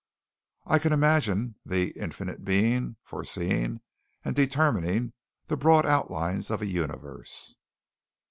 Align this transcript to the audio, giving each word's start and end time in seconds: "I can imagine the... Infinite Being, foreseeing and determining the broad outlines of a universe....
"I 0.65 0.79
can 0.79 0.93
imagine 0.93 1.57
the... 1.63 1.91
Infinite 1.91 2.43
Being, 2.43 2.95
foreseeing 3.03 3.81
and 4.25 4.35
determining 4.35 5.13
the 5.45 5.57
broad 5.57 5.85
outlines 5.85 6.49
of 6.49 6.59
a 6.59 6.65
universe.... 6.65 7.55